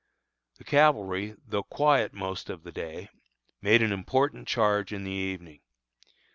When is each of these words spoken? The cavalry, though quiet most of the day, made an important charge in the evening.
The 0.57 0.63
cavalry, 0.63 1.35
though 1.47 1.61
quiet 1.61 2.11
most 2.11 2.49
of 2.49 2.63
the 2.63 2.71
day, 2.71 3.09
made 3.61 3.83
an 3.83 3.91
important 3.91 4.47
charge 4.47 4.91
in 4.91 5.03
the 5.03 5.11
evening. 5.11 5.61